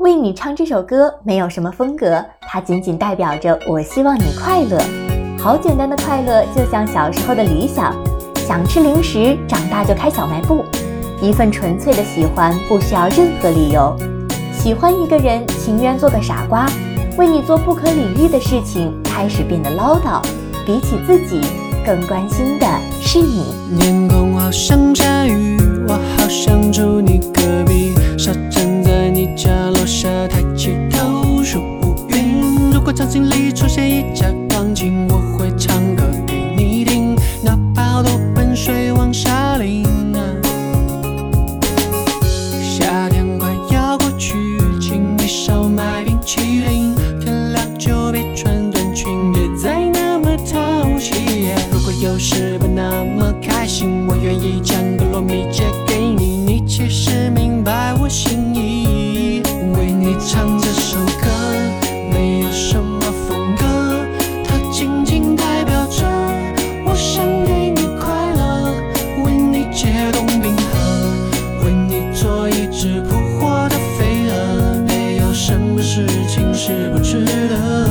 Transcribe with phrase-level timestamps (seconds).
[0.00, 4.80] 为你唱这首歌没有什么风格，它仅仅代表着我希望你快乐。
[5.38, 7.94] 好简单的快乐，就像小时候的理想，
[8.34, 10.64] 想吃零食，长大就开小卖部。
[11.20, 13.94] 一份纯粹的喜欢，不需要任何理由。
[14.54, 16.66] 喜欢一个人，情愿做个傻瓜，
[17.18, 20.22] 为你做不可理喻的事情，开始变得唠叨。
[20.64, 21.42] 比起自己，
[21.84, 22.66] 更关心的
[23.02, 23.54] 是你。
[23.78, 25.58] 天空好像下雨，
[32.92, 39.86] 场景里出现一架钢琴我会唱歌给你听哪怕多盆水往下淋
[40.16, 40.18] 啊
[42.60, 44.34] 夏天快要过去
[44.80, 54.04] 请你少买冰淇淋天凉就别穿短裙别再那么淘气如果有时不那么开心
[77.10, 77.89] 值得